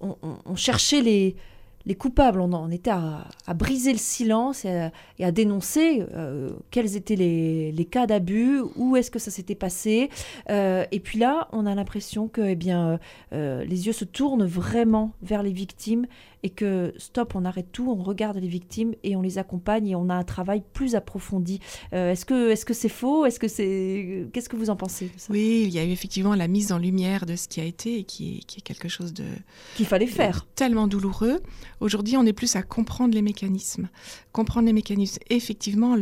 on 0.00 0.56
cherchait 0.56 1.02
les 1.02 1.36
les 1.86 1.94
coupables, 1.94 2.40
on 2.40 2.52
en 2.52 2.70
était 2.70 2.90
à, 2.90 3.28
briser 3.54 3.92
le 3.92 3.98
silence 3.98 4.64
et 4.64 4.90
à, 5.22 5.32
dénoncer 5.32 6.04
euh, 6.14 6.50
quels 6.72 6.96
étaient 6.96 7.14
les, 7.14 7.88
cas 7.88 8.06
d'abus, 8.06 8.60
où 8.74 8.96
est-ce 8.96 9.10
que 9.10 9.20
ça 9.20 9.30
s'était 9.30 9.54
passé. 9.54 10.10
Euh, 10.50 10.84
et 10.90 10.98
puis 10.98 11.20
là, 11.20 11.48
on 11.52 11.64
a 11.64 11.74
l'impression 11.74 12.26
que 12.26 12.40
eh 12.40 12.56
bien, 12.56 12.98
euh, 13.32 13.64
les 13.64 13.86
yeux 13.86 13.92
se 13.92 14.04
tournent 14.04 14.44
vraiment 14.44 15.12
vers 15.22 15.44
les 15.44 15.52
victimes 15.52 16.06
et 16.42 16.50
que 16.50 16.92
stop, 16.98 17.34
on 17.34 17.44
arrête 17.44 17.70
tout, 17.72 17.88
on 17.90 18.02
regarde 18.02 18.36
les 18.36 18.48
victimes 18.48 18.94
et 19.04 19.16
on 19.16 19.22
les 19.22 19.38
accompagne 19.38 19.88
et 19.88 19.96
on 19.96 20.08
a 20.10 20.14
un 20.14 20.24
travail 20.24 20.62
plus 20.72 20.94
approfondi. 20.94 21.60
est-ce 21.92 22.24
que 22.24 22.50
est-ce 22.50 22.64
que 22.64 22.74
c'est 22.74 22.88
faux? 22.88 23.26
Est-ce 23.26 23.40
que 23.40 23.48
c'est 23.48 24.28
qu'est-ce 24.32 24.48
que 24.48 24.56
vous 24.56 24.70
en 24.70 24.76
pensez 24.76 25.10
Oui, 25.30 25.64
il 25.66 25.72
y 25.72 25.78
a 25.78 25.84
eu 25.84 25.90
effectivement 25.90 26.34
la 26.34 26.46
mise 26.46 26.72
en 26.72 26.78
lumière 26.78 27.26
de 27.26 27.34
ce 27.36 27.48
qui 27.48 27.60
a 27.60 27.64
été 27.64 27.98
et 27.98 28.04
qui 28.04 28.38
est, 28.38 28.44
qui 28.44 28.58
est 28.58 28.62
quelque 28.62 28.88
chose 28.88 29.12
de 29.12 29.24
qu'il 29.76 29.86
fallait 29.86 30.06
faire. 30.06 30.46
Tellement 30.54 30.86
douloureux. 30.86 31.40
Aujourd'hui, 31.80 32.16
on 32.16 32.24
est 32.24 32.32
plus 32.32 32.56
à 32.56 32.62
comprendre 32.62 33.14
les 33.14 33.22
mécanismes. 33.22 33.88
Comprendre 34.32 34.66
les 34.66 34.72
mécanismes. 34.72 35.18
effectivement, 35.28 35.96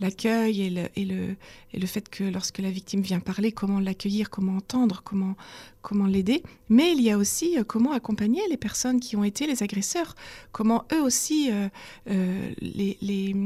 l'accueil 0.00 0.62
et 0.62 0.70
le, 0.70 0.88
et, 0.96 1.04
le, 1.04 1.36
et 1.72 1.78
le 1.78 1.86
fait 1.86 2.08
que 2.08 2.24
lorsque 2.24 2.58
la 2.58 2.70
victime 2.70 3.00
vient 3.00 3.20
parler, 3.20 3.52
comment 3.52 3.78
l'accueillir, 3.80 4.30
comment 4.30 4.56
entendre, 4.56 5.02
comment, 5.04 5.36
comment 5.82 6.06
l'aider. 6.06 6.42
Mais 6.68 6.92
il 6.92 7.00
y 7.00 7.10
a 7.10 7.18
aussi 7.18 7.58
euh, 7.58 7.64
comment 7.64 7.92
accompagner 7.92 8.42
les 8.50 8.56
personnes 8.56 9.00
qui 9.00 9.16
ont 9.16 9.24
été 9.24 9.46
les 9.46 9.62
agresseurs. 9.62 10.14
Comment 10.52 10.84
eux 10.92 11.02
aussi 11.02 11.50
euh, 11.52 11.68
euh, 12.10 12.52
les, 12.60 12.98
les 13.00 13.36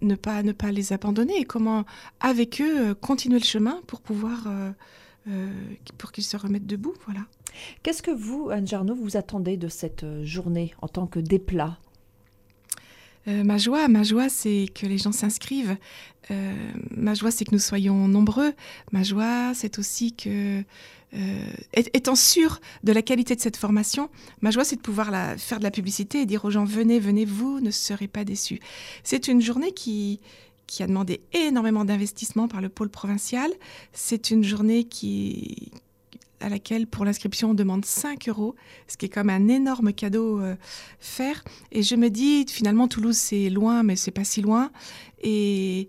ne 0.00 0.14
pas, 0.14 0.42
ne 0.42 0.52
pas 0.52 0.70
les 0.72 0.92
abandonner 0.92 1.40
et 1.40 1.44
comment, 1.44 1.84
avec 2.20 2.60
eux, 2.60 2.94
continuer 2.94 3.38
le 3.38 3.44
chemin 3.44 3.80
pour 3.88 4.00
pouvoir, 4.00 4.46
pour 5.98 6.12
qu'ils 6.12 6.22
se 6.22 6.36
remettent 6.36 6.66
debout. 6.66 6.94
Voilà. 7.06 7.22
Qu'est-ce 7.82 8.02
que 8.02 8.10
vous, 8.10 8.50
Anne 8.50 8.66
Jarno, 8.66 8.94
vous 8.94 9.16
attendez 9.16 9.56
de 9.56 9.68
cette 9.68 10.04
euh, 10.04 10.24
journée 10.24 10.74
en 10.82 10.88
tant 10.88 11.06
que 11.06 11.18
déplat? 11.18 11.78
Euh, 13.28 13.44
ma 13.44 13.58
joie, 13.58 13.88
ma 13.88 14.02
joie, 14.02 14.28
c'est 14.28 14.66
que 14.74 14.86
les 14.86 14.98
gens 14.98 15.12
s'inscrivent. 15.12 15.76
Euh, 16.30 16.72
ma 16.90 17.14
joie, 17.14 17.30
c'est 17.30 17.44
que 17.44 17.52
nous 17.52 17.60
soyons 17.60 18.08
nombreux. 18.08 18.52
Ma 18.90 19.02
joie, 19.02 19.52
c'est 19.54 19.78
aussi 19.78 20.12
que, 20.12 20.64
étant 21.74 22.16
sûr 22.16 22.60
de 22.84 22.92
la 22.92 23.02
qualité 23.02 23.36
de 23.36 23.40
cette 23.40 23.56
formation, 23.56 24.08
ma 24.40 24.50
joie, 24.50 24.64
c'est 24.64 24.76
de 24.76 24.80
pouvoir 24.80 25.10
la, 25.10 25.36
faire 25.36 25.58
de 25.58 25.64
la 25.64 25.70
publicité 25.70 26.22
et 26.22 26.26
dire 26.26 26.44
aux 26.44 26.50
gens 26.50 26.64
venez, 26.64 26.98
venez, 26.98 27.24
vous 27.24 27.60
ne 27.60 27.70
serez 27.70 28.08
pas 28.08 28.24
déçus. 28.24 28.60
C'est 29.04 29.28
une 29.28 29.40
journée 29.40 29.72
qui 29.72 30.20
qui 30.72 30.82
a 30.82 30.86
demandé 30.86 31.20
énormément 31.34 31.84
d'investissement 31.84 32.48
par 32.48 32.62
le 32.62 32.70
pôle 32.70 32.88
provincial. 32.88 33.50
C'est 33.92 34.30
une 34.30 34.42
journée 34.42 34.84
qui, 34.84 35.70
à 36.42 36.48
laquelle 36.48 36.86
pour 36.86 37.04
l'inscription 37.04 37.50
on 37.50 37.54
demande 37.54 37.84
5 37.84 38.28
euros, 38.28 38.54
ce 38.88 38.96
qui 38.96 39.06
est 39.06 39.08
comme 39.08 39.30
un 39.30 39.48
énorme 39.48 39.92
cadeau 39.92 40.40
euh, 40.40 40.56
faire. 40.98 41.42
Et 41.70 41.82
je 41.82 41.96
me 41.96 42.10
dis 42.10 42.44
finalement 42.48 42.88
Toulouse 42.88 43.16
c'est 43.16 43.48
loin 43.48 43.82
mais 43.82 43.96
c'est 43.96 44.10
pas 44.10 44.24
si 44.24 44.42
loin. 44.42 44.70
Et, 45.22 45.88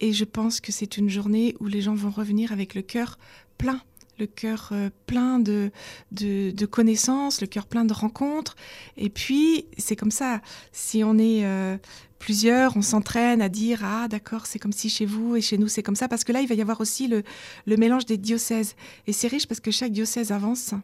Et 0.00 0.12
je 0.12 0.24
pense 0.24 0.60
que 0.60 0.72
c'est 0.72 0.96
une 0.96 1.08
journée 1.08 1.54
où 1.60 1.66
les 1.66 1.80
gens 1.80 1.94
vont 1.94 2.10
revenir 2.10 2.52
avec 2.52 2.74
le 2.74 2.82
cœur 2.82 3.18
plein 3.56 3.80
le 4.18 4.26
cœur 4.26 4.70
euh, 4.72 4.90
plein 5.06 5.38
de, 5.40 5.70
de, 6.12 6.66
connaissances, 6.66 7.40
le 7.40 7.46
cœur 7.46 7.66
plein 7.66 7.84
de 7.84 7.92
rencontres. 7.92 8.54
Et 8.96 9.10
puis, 9.10 9.66
c'est 9.76 9.96
comme 9.96 10.10
ça. 10.10 10.40
Si 10.72 11.02
on 11.04 11.18
est 11.18 11.44
euh, 11.44 11.76
plusieurs, 12.24 12.76
on 12.76 12.82
s'entraîne 12.82 13.42
à 13.42 13.50
dire 13.50 13.80
Ah, 13.84 14.08
d'accord, 14.08 14.46
c'est 14.46 14.58
comme 14.58 14.72
si 14.72 14.88
chez 14.88 15.04
vous 15.04 15.36
et 15.36 15.42
chez 15.42 15.58
nous, 15.58 15.68
c'est 15.68 15.82
comme 15.82 15.96
ça. 15.96 16.08
Parce 16.08 16.24
que 16.24 16.32
là, 16.32 16.40
il 16.40 16.48
va 16.48 16.54
y 16.54 16.62
avoir 16.62 16.80
aussi 16.80 17.06
le, 17.06 17.22
le 17.66 17.76
mélange 17.76 18.06
des 18.06 18.16
diocèses. 18.16 18.76
Et 19.06 19.12
c'est 19.12 19.28
riche 19.28 19.46
parce 19.46 19.60
que 19.60 19.70
chaque 19.70 19.92
diocèse 19.92 20.32
avance 20.32 20.74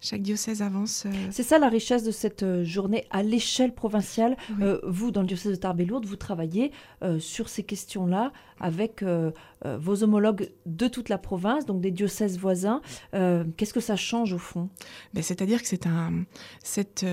chaque 0.00 0.22
diocèse 0.22 0.62
avance. 0.62 1.04
Euh, 1.06 1.10
c'est 1.30 1.42
ça 1.42 1.58
la 1.58 1.68
richesse 1.68 2.04
de 2.04 2.10
cette 2.10 2.42
euh, 2.42 2.64
journée 2.64 3.06
à 3.10 3.22
l'échelle 3.22 3.74
provinciale. 3.74 4.36
Euh, 4.60 4.78
vous, 4.84 5.10
dans 5.10 5.22
le 5.22 5.26
diocèse 5.26 5.52
de 5.52 5.56
Tarbes-et-Lourdes, 5.56 6.04
vous 6.06 6.16
travaillez 6.16 6.70
sur 7.18 7.48
ces 7.48 7.62
questions-là 7.62 8.32
avec 8.60 9.04
vos 9.64 10.02
homologues 10.02 10.50
de 10.66 10.88
toute 10.88 11.08
la 11.08 11.18
province, 11.18 11.66
donc 11.66 11.80
des 11.80 11.90
diocèses 11.90 12.38
voisins. 12.38 12.80
Qu'est-ce 13.12 13.72
que 13.72 13.80
ça 13.80 13.96
change 13.96 14.32
au 14.32 14.38
fond? 14.38 14.68
Ben, 15.14 15.22
C'est-à-dire 15.22 15.62
que 15.62 15.68
c'est 15.68 15.86
un, 15.86 16.24
cette, 16.62 17.06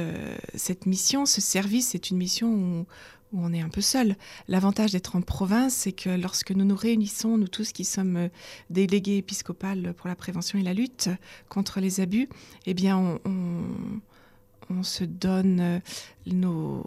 cette 0.56 0.86
mission, 0.86 1.26
ce 1.26 1.42
service, 1.42 1.90
c'est 1.90 2.10
une 2.10 2.18
mission 2.18 2.48
où 2.48 2.86
où 3.34 3.44
on 3.44 3.52
est 3.52 3.62
un 3.62 3.70
peu 3.70 3.82
seul. 3.82 4.16
L'avantage 4.48 4.92
d'être 4.92 5.16
en 5.16 5.22
province, 5.22 5.74
c'est 5.74 5.92
que 5.92 6.10
lorsque 6.10 6.52
nous 6.52 6.66
nous 6.66 6.76
réunissons, 6.76 7.38
nous 7.38 7.48
tous 7.48 7.72
qui 7.72 7.84
sommes 7.84 8.16
euh, 8.16 8.30
délégués 8.70 9.18
épiscopales 9.18 9.94
pour 9.98 10.08
la 10.08 10.16
prévention 10.16 10.60
et 10.60 10.64
la 10.64 10.74
lutte 10.74 11.10
contre 11.50 11.80
les 11.80 12.00
abus, 12.00 12.30
eh 12.66 12.74
bien, 12.74 13.20
on, 13.26 14.82
se 14.82 15.04
donne 15.04 15.60
euh, 15.60 15.80
nos, 16.26 16.84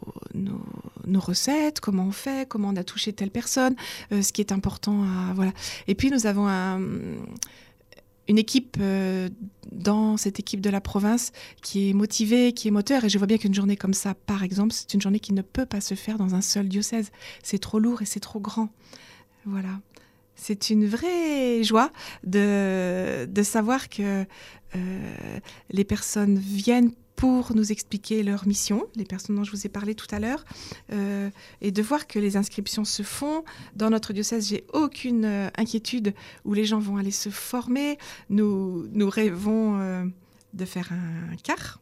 recettes, 1.20 1.80
comment 1.80 2.04
on 2.04 2.12
fait, 2.12 2.48
comment 2.48 2.68
on 2.70 2.76
a 2.76 2.84
touché 2.84 3.12
telle 3.12 3.30
personne, 3.30 3.76
euh, 4.12 4.22
ce 4.22 4.32
qui 4.32 4.40
est 4.40 4.52
important 4.52 5.04
à 5.04 5.32
voilà. 5.34 5.52
Et 5.86 5.94
puis 5.94 6.10
nous 6.10 6.26
avons 6.26 6.48
un 6.48 6.80
une 8.28 8.38
équipe 8.38 8.76
euh, 8.80 9.28
dans 9.72 10.16
cette 10.16 10.40
équipe 10.40 10.60
de 10.60 10.70
la 10.70 10.80
province 10.80 11.32
qui 11.62 11.90
est 11.90 11.92
motivée, 11.92 12.52
qui 12.52 12.68
est 12.68 12.70
moteur. 12.70 13.04
Et 13.04 13.08
je 13.08 13.18
vois 13.18 13.26
bien 13.26 13.38
qu'une 13.38 13.54
journée 13.54 13.76
comme 13.76 13.94
ça, 13.94 14.14
par 14.14 14.42
exemple, 14.42 14.72
c'est 14.72 14.94
une 14.94 15.00
journée 15.00 15.20
qui 15.20 15.32
ne 15.32 15.42
peut 15.42 15.66
pas 15.66 15.80
se 15.80 15.94
faire 15.94 16.18
dans 16.18 16.34
un 16.34 16.40
seul 16.40 16.68
diocèse. 16.68 17.10
C'est 17.42 17.58
trop 17.58 17.78
lourd 17.78 18.02
et 18.02 18.06
c'est 18.06 18.20
trop 18.20 18.40
grand. 18.40 18.70
Voilà. 19.44 19.80
C'est 20.34 20.70
une 20.70 20.86
vraie 20.86 21.62
joie 21.62 21.90
de, 22.24 23.26
de 23.26 23.42
savoir 23.42 23.88
que 23.88 24.26
euh, 24.74 25.38
les 25.70 25.84
personnes 25.84 26.38
viennent 26.38 26.92
pour 27.16 27.54
nous 27.54 27.72
expliquer 27.72 28.22
leur 28.22 28.46
mission, 28.46 28.86
les 28.94 29.04
personnes 29.04 29.36
dont 29.36 29.44
je 29.44 29.50
vous 29.50 29.66
ai 29.66 29.70
parlé 29.70 29.94
tout 29.94 30.06
à 30.14 30.20
l'heure, 30.20 30.44
euh, 30.92 31.30
et 31.62 31.72
de 31.72 31.82
voir 31.82 32.06
que 32.06 32.18
les 32.18 32.36
inscriptions 32.36 32.84
se 32.84 33.02
font. 33.02 33.42
Dans 33.74 33.90
notre 33.90 34.12
diocèse, 34.12 34.48
j'ai 34.48 34.64
aucune 34.72 35.24
euh, 35.24 35.48
inquiétude 35.56 36.14
où 36.44 36.52
les 36.52 36.66
gens 36.66 36.78
vont 36.78 36.98
aller 36.98 37.10
se 37.10 37.30
former. 37.30 37.98
Nous, 38.28 38.86
nous 38.92 39.08
rêvons 39.08 39.80
euh, 39.80 40.04
de 40.52 40.64
faire 40.66 40.92
un 40.92 41.36
quart. 41.36 41.80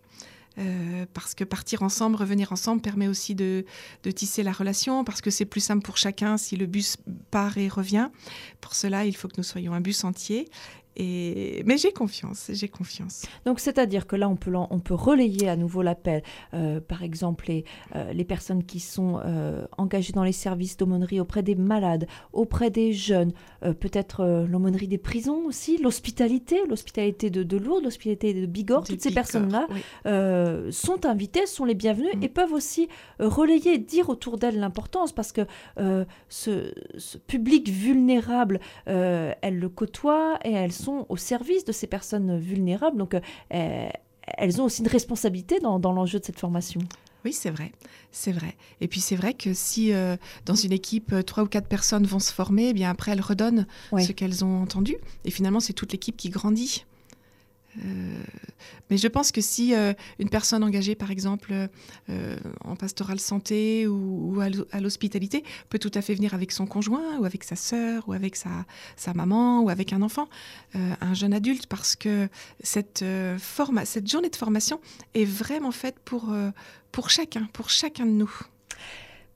parce 1.12 1.35
que 1.35 1.43
partir 1.43 1.83
ensemble, 1.83 2.14
revenir 2.14 2.53
ensemble 2.53 2.81
permet 2.81 3.09
aussi 3.09 3.35
de, 3.35 3.64
de 4.05 4.11
tisser 4.12 4.45
la 4.45 4.53
relation, 4.53 5.03
parce 5.03 5.21
que 5.21 5.31
c'est 5.31 5.47
plus 5.47 5.61
simple 5.61 5.83
pour 5.83 5.97
chacun 5.97 6.37
si 6.37 6.57
le 6.57 6.67
bus 6.67 6.97
part 7.33 7.59
et 7.59 7.69
revient. 7.69 8.09
Pour 8.61 8.76
cela, 8.76 9.05
il 9.05 9.17
faut 9.17 9.26
que 9.26 9.35
nous 9.37 9.43
soyons 9.43 9.75
un 9.75 9.81
bus 9.81 10.05
entier 10.05 10.49
mais 10.97 11.77
j'ai 11.77 11.93
confiance, 11.93 12.51
j'ai 12.53 12.69
confiance. 12.69 13.27
Donc 13.45 13.61
c'est-à-dire 13.61 14.07
que 14.07 14.17
là, 14.17 14.29
on 14.29 14.37
peut, 14.37 14.53
on 14.55 14.79
peut 14.79 14.95
relayer 14.95 15.49
à 15.49 15.57
nouveau 15.57 15.83
l'appel. 15.83 16.23
Euh, 16.55 16.81
par 16.81 17.03
exemple, 17.03 17.47
les, 17.49 17.65
euh, 17.97 18.13
les, 18.13 18.25
personnes 18.25 18.65
qui 18.65 18.81
sont 18.81 19.21
euh, 19.25 19.67
engagées 19.77 20.13
dans 20.13 20.25
les 20.25 20.33
services 20.33 20.77
d'aumônerie 20.77 21.21
auprès 21.21 21.43
des 21.43 21.55
malades, 21.55 22.07
auprès 22.33 22.71
des 22.71 22.93
jeunes, 22.93 23.33
peut-être 23.81 24.47
l'aumônerie 24.49 24.89
des 24.89 24.99
prisons 24.99 25.45
aussi, 25.47 25.79
l'hospitalité, 25.79 26.61
l'hospitalité 26.69 27.31
de, 27.31 27.43
de, 27.43 27.57
Lourdes, 27.57 27.85
l'hospitalité 27.85 28.35
de 28.35 28.47
Bigorre, 28.47 28.85
toutes 28.85 29.01
ces 29.01 29.11
personnes-là 29.11 29.67
sont 30.71 31.07
invitées, 31.07 31.47
sont 31.47 31.65
les 31.65 31.75
bienvenues 31.75 32.15
mm. 32.17 32.23
et 32.23 32.29
peuvent 32.29 32.53
aussi 32.53 32.89
relayer, 33.19 33.79
dire 33.79 34.09
autour 34.09 34.39
d'elles 34.39 34.59
l'importance 34.59 35.13
parce 35.13 35.33
que 35.33 35.43
ce, 36.29 36.73
ce, 36.99 37.19
public 37.19 37.69
vulnérable, 37.69 38.61
elles 38.87 39.59
le 39.59 39.69
côtoient 39.69 40.39
et 40.45 40.53
elles 40.53 40.73
sont 40.73 40.84
au 41.09 41.17
service 41.17 41.64
de 41.64 41.73
ces 41.73 41.87
personnes 41.87 42.38
vulnérables. 42.38 42.97
Donc, 42.97 43.14
euh, 43.14 43.88
elles 44.26 44.61
ont 44.61 44.64
aussi 44.64 44.83
une 44.83 44.88
responsabilité 44.88 45.61
dans, 45.61 45.79
l'enjeu 45.79 46.19
de 46.19 46.25
cette 46.25 46.38
formation. 46.38 46.81
Oui, 47.25 47.33
c'est 47.33 47.50
vrai, 47.50 47.73
c'est 48.12 48.33
vrai. 48.33 48.55
Et 48.83 48.88
puis 48.88 49.00
c'est 49.00 49.17
vrai 49.17 49.33
que 49.33 49.55
si 49.55 49.95
euh, 49.95 50.17
dans 50.45 50.55
une 50.55 50.73
équipe 50.73 51.12
euh, 51.12 51.23
trois 51.23 51.43
ou 51.45 51.47
quatre 51.47 51.69
personnes 51.69 52.05
vont 52.05 52.19
se 52.19 52.31
former, 52.31 52.69
eh 52.69 52.73
bien 52.75 52.91
après 52.91 53.12
elles 53.12 53.23
redonnent 53.23 53.67
ce 53.99 54.12
qu'elles 54.12 54.45
ont 54.45 54.61
entendu. 54.61 54.97
Et 55.25 55.31
finalement, 55.31 55.61
c'est 55.61 55.73
toute 55.73 55.93
l'équipe 55.93 56.17
qui 56.17 56.29
grandit. 56.29 56.85
Euh, 57.78 58.23
mais 58.90 58.97
je 58.97 59.09
pense 59.09 59.33
que 59.33 59.40
si 59.40 59.75
euh, 59.75 59.93
une 60.19 60.28
personne 60.28 60.62
engagée, 60.62 60.95
par 60.95 61.11
exemple, 61.11 61.52
euh, 62.09 62.37
en 62.64 62.76
pastoral 62.76 63.19
santé 63.19 63.87
ou, 63.87 64.40
à 64.73 64.81
l'hospitalité, 64.81 65.45
peut 65.69 65.78
tout 65.78 65.90
à 65.95 66.02
fait 66.02 66.14
venir 66.14 66.35
avec 66.35 66.52
son 66.52 66.66
conjoint 66.66 67.19
ou 67.19 67.25
avec 67.25 67.45
sa 67.45 67.57
sœur 67.57 68.09
ou 68.09 68.12
avec 68.12 68.37
sa, 68.37 68.64
sa 68.97 69.14
maman 69.14 69.62
ou 69.62 69.71
avec 69.71 69.93
un 69.93 70.02
enfant, 70.02 70.28
un 70.75 71.14
jeune 71.14 71.33
adulte, 71.33 71.66
parce 71.66 71.97
que 71.97 72.28
cette, 72.62 73.04
forma 73.38 73.85
cette 73.85 74.11
journée 74.11 74.28
de 74.28 74.37
formation 74.37 74.81
est 75.14 75.25
vraiment 75.25 75.73
faite 75.73 75.97
pour, 76.04 76.35
pour 76.93 77.11
chacun, 77.11 77.49
pour 77.52 77.71
chacun 77.71 78.07
de 78.07 78.11
nous. 78.11 78.33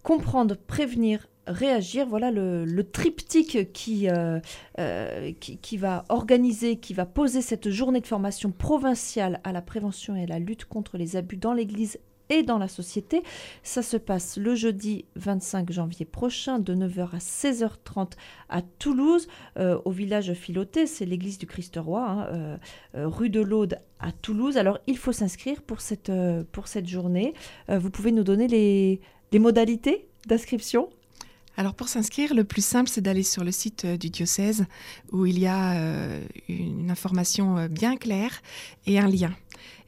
Comprendre, 0.03 0.57
prévenir, 0.57 1.27
réagir. 1.49 2.07
Voilà 2.07 2.31
le, 2.31 2.83
triptyque 2.83 3.57
euh, 3.57 4.41
euh, 4.79 5.33
qui, 5.41 5.59
qui, 5.59 5.77
va 5.77 6.05
organiser, 6.09 6.77
qui 6.77 6.95
va 6.95 7.07
poser 7.07 7.43
cette 7.43 7.71
journée 7.71 8.01
de 8.01 8.07
formation 8.07 8.51
provinciale 8.51 9.41
à 9.45 9.53
la 9.53 9.63
prévention 9.63 10.15
et 10.17 10.25
à 10.25 10.27
la 10.27 10.39
lutte 10.39 10.65
contre 10.65 10.97
les 10.97 11.17
abus 11.17 11.37
dans 11.37 11.53
l'Église 11.53 11.99
et 12.31 12.43
dans 12.43 12.59
la 12.59 12.69
société. 12.69 13.23
Ça 13.63 13.83
se 13.83 13.97
passe 13.97 14.37
le 14.37 14.55
jeudi 14.55 15.07
25 15.17 15.73
janvier 15.73 16.05
prochain 16.05 16.59
de 16.59 16.75
9h 16.75 17.15
à 17.15 17.19
16h30 17.19 18.13
à 18.51 18.61
Toulouse, 18.61 19.29
euh, 19.59 19.79
au 19.87 19.91
village 19.91 20.35
Filoté, 20.35 20.87
c'est 20.87 21.07
l'église 21.07 21.39
du 21.39 21.47
Christ-Roi, 21.47 22.07
hein, 22.07 22.59
rue 22.95 23.31
de 23.31 23.41
l'Aude 23.41 23.79
à 23.99 24.13
Toulouse. 24.13 24.59
Alors 24.59 24.79
il 24.87 24.99
faut 24.99 25.13
s'inscrire 25.13 25.63
pour 25.63 25.81
cette, 25.81 26.13
pour 26.53 26.69
cette 26.69 26.87
journée. 26.87 27.33
vous 27.69 27.91
pouvez 27.91 28.13
nous 28.13 28.25
donner 28.25 28.47
les, 28.47 29.01
les 29.33 29.39
modalités 29.39 30.09
d'inscription? 30.27 30.91
Alors 31.59 31.75
pour 31.75 31.89
s'inscrire, 31.89 32.35
le 32.35 32.45
plus 32.45 32.65
simple, 32.65 32.89
c'est 32.89 33.01
d'aller 33.01 33.25
sur 33.25 33.43
le 33.43 33.51
site 33.51 33.85
euh, 33.85 33.97
du 33.97 34.11
diocèse 34.11 34.67
où 35.11 35.27
il 35.27 35.41
y 35.41 35.49
a 35.49 35.73
euh, 35.73 36.25
une 36.49 36.89
information 36.89 37.59
euh, 37.59 37.67
bien 37.67 37.97
claire 37.97 38.43
et 38.87 39.01
un 39.01 39.09
lien. 39.09 39.35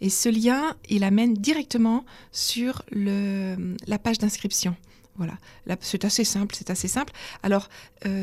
Et 0.01 0.11
ce 0.11 0.29
lien, 0.29 0.75
il 0.89 1.05
amène 1.05 1.35
directement 1.35 2.05
sur 2.33 2.83
la 2.91 3.99
page 3.99 4.19
d'inscription. 4.19 4.75
Voilà, 5.17 5.35
c'est 5.81 6.05
assez 6.05 6.25
simple, 6.25 6.57
c'est 6.57 6.71
assez 6.71 6.89
simple. 6.89 7.13
Alors, 7.43 7.69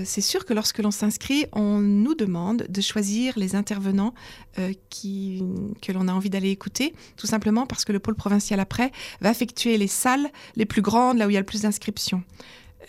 c'est 0.04 0.22
sûr 0.22 0.46
que 0.46 0.54
lorsque 0.54 0.80
l'on 0.80 0.89
s'inscrit, 0.89 1.46
on 1.54 1.77
nous 1.77 2.16
demande 2.16 2.66
de 2.68 2.82
choisir 2.82 3.38
les 3.38 3.56
intervenants 3.56 4.16
que 4.56 5.92
l'on 5.92 6.08
a 6.08 6.13
envie 6.13 6.32
d'aller 6.32 6.50
écouter, 6.50 6.96
tout 7.16 7.27
simplement 7.27 7.68
parce 7.68 7.86
que 7.86 7.94
le 7.94 8.00
pôle 8.00 8.16
provincial 8.16 8.60
après 8.60 8.92
va 9.22 9.30
effectuer 9.30 9.77
les 9.77 9.88
salles 9.88 10.27
les 10.56 10.66
plus 10.66 10.82
grandes, 10.82 11.20
là 11.20 11.27
où 11.27 11.30
il 11.30 11.34
y 11.34 11.38
a 11.38 11.42
le 11.42 11.46
plus 11.46 11.62
d'inscriptions. 11.62 12.24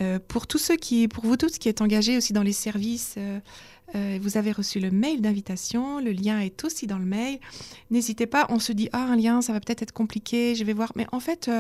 Euh, 0.01 0.19
pour 0.27 0.47
tous 0.47 0.59
ceux 0.59 0.77
qui, 0.77 1.09
pour 1.09 1.25
vous 1.25 1.37
tous 1.37 1.59
qui 1.59 1.69
êtes 1.69 1.81
engagés 1.81 2.17
aussi 2.17 2.33
dans 2.33 2.43
les 2.43 2.53
services, 2.53 3.15
euh, 3.19 3.41
euh, 3.95 4.19
vous 4.21 4.37
avez 4.37 4.53
reçu 4.53 4.81
le 4.81 4.91
mail 4.91 5.21
d'invitation, 5.21 5.99
le 5.99 6.13
lien 6.13 6.41
est 6.41 6.65
aussi 6.65 6.87
dans 6.87 6.99
le 6.99 7.05
mail. 7.05 7.39
N'hésitez 7.91 8.27
pas, 8.27 8.47
on 8.51 8.59
se 8.59 8.73
dit 8.73 8.89
ah 8.93 9.03
un 9.05 9.17
lien, 9.17 9.43
ça 9.43 9.53
va 9.53 9.61
peut-être 9.61 9.83
être 9.83 9.93
compliqué, 9.93 10.55
je 10.55 10.65
vais 10.65 10.75
voir. 10.75 10.93
Mais 10.95 11.07
en 11.11 11.21
fait, 11.21 11.51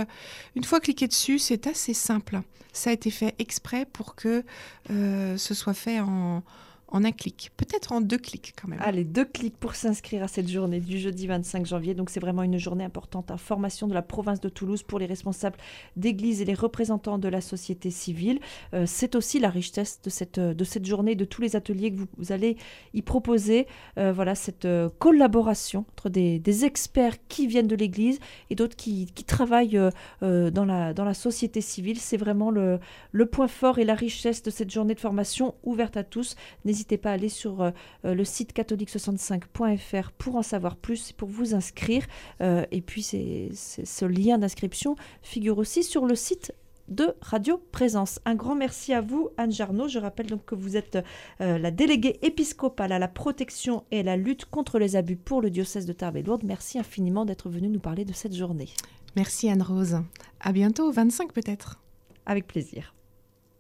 une 0.54 0.64
fois 0.64 0.80
cliqué 0.80 1.08
dessus, 1.08 1.38
c'est 1.38 1.66
assez 1.66 1.94
simple. 1.94 2.40
Ça 2.72 2.90
a 2.90 2.92
été 2.92 3.10
fait 3.10 3.34
exprès 3.38 3.86
pour 3.86 4.14
que 4.14 4.44
ce 4.88 5.54
soit 5.54 5.74
fait 5.74 6.00
en 6.00 6.42
en 6.90 7.04
un 7.04 7.12
clic, 7.12 7.50
peut-être 7.56 7.92
en 7.92 8.00
deux 8.00 8.16
clics 8.18 8.54
quand 8.60 8.68
même. 8.68 8.80
Allez, 8.82 9.04
deux 9.04 9.24
clics 9.24 9.56
pour 9.58 9.74
s'inscrire 9.74 10.22
à 10.22 10.28
cette 10.28 10.48
journée 10.48 10.80
du 10.80 10.98
jeudi 10.98 11.26
25 11.26 11.66
janvier. 11.66 11.94
Donc 11.94 12.08
c'est 12.08 12.20
vraiment 12.20 12.42
une 12.42 12.58
journée 12.58 12.84
importante. 12.84 13.30
Information 13.30 13.88
de 13.88 13.94
la 13.94 14.00
province 14.02 14.40
de 14.40 14.48
Toulouse 14.48 14.82
pour 14.82 14.98
les 14.98 15.06
responsables 15.06 15.58
d'église 15.96 16.40
et 16.40 16.44
les 16.46 16.54
représentants 16.54 17.18
de 17.18 17.28
la 17.28 17.40
société 17.40 17.90
civile. 17.90 18.40
Euh, 18.72 18.84
c'est 18.86 19.16
aussi 19.16 19.38
la 19.38 19.50
richesse 19.50 20.00
de 20.02 20.08
cette, 20.08 20.40
de 20.40 20.64
cette 20.64 20.86
journée, 20.86 21.14
de 21.14 21.26
tous 21.26 21.42
les 21.42 21.56
ateliers 21.56 21.92
que 21.92 22.00
vous, 22.16 22.32
allez 22.32 22.56
y 22.94 23.02
proposer. 23.02 23.66
Euh, 23.98 24.12
voilà, 24.12 24.34
cette 24.34 24.64
euh, 24.64 24.88
collaboration 24.98 25.84
entre 25.92 26.08
des, 26.08 26.38
experts 26.64 27.16
qui 27.28 27.46
viennent 27.46 27.68
de 27.68 27.76
l'église 27.76 28.18
et 28.50 28.54
d'autres 28.54 28.74
qui, 28.74 29.06
travaillent 29.26 29.78
dans, 30.22 30.64
la, 30.64 30.94
dans 30.94 31.04
la 31.04 31.14
société 31.14 31.60
civile. 31.60 31.98
C'est 31.98 32.16
vraiment 32.16 32.50
le, 32.50 32.80
le 33.12 33.26
point 33.26 33.46
fort 33.46 33.78
et 33.78 33.84
la 33.84 33.94
richesse 33.94 34.42
de 34.42 34.50
cette 34.50 34.70
journée 34.70 34.94
de 34.94 35.00
formation 35.00 35.54
ouverte 35.62 35.96
à 35.96 36.02
tous. 36.02 36.34
N'hésitez 36.64 36.77
pas 36.84 37.10
à 37.10 37.14
aller 37.14 37.28
sur 37.28 37.62
euh, 37.62 37.70
euh, 38.04 38.14
le 38.14 38.24
site 38.24 38.54
catholique65.fr 38.54 40.10
pour 40.16 40.36
en 40.36 40.42
savoir 40.42 40.76
plus, 40.76 41.12
pour 41.12 41.28
vous 41.28 41.54
inscrire. 41.54 42.04
Euh, 42.40 42.64
et 42.70 42.80
puis, 42.80 43.02
ce 43.02 44.04
lien 44.04 44.38
d'inscription 44.38 44.96
figure 45.22 45.58
aussi 45.58 45.82
sur 45.82 46.06
le 46.06 46.14
site 46.14 46.52
de 46.88 47.14
Radio 47.20 47.62
Présence. 47.70 48.20
Un 48.24 48.34
grand 48.34 48.54
merci 48.54 48.92
à 48.92 49.00
vous, 49.00 49.28
Anne 49.36 49.52
Jarno. 49.52 49.88
Je 49.88 49.98
rappelle 49.98 50.26
donc 50.26 50.44
que 50.44 50.54
vous 50.54 50.76
êtes 50.76 50.98
euh, 51.40 51.58
la 51.58 51.70
déléguée 51.70 52.18
épiscopale 52.22 52.92
à 52.92 52.98
la 52.98 53.08
protection 53.08 53.84
et 53.90 54.00
à 54.00 54.02
la 54.02 54.16
lutte 54.16 54.46
contre 54.46 54.78
les 54.78 54.96
abus 54.96 55.16
pour 55.16 55.40
le 55.42 55.50
diocèse 55.50 55.86
de 55.86 55.92
Tarbes 55.92 56.16
et 56.16 56.22
Lourdes. 56.22 56.44
Merci 56.44 56.78
infiniment 56.78 57.24
d'être 57.24 57.48
venue 57.48 57.68
nous 57.68 57.80
parler 57.80 58.04
de 58.04 58.12
cette 58.12 58.34
journée. 58.34 58.70
Merci 59.16 59.48
Anne-Rose. 59.50 60.00
À 60.40 60.52
bientôt, 60.52 60.90
25 60.90 61.32
peut-être. 61.32 61.80
Avec 62.26 62.46
plaisir. 62.46 62.97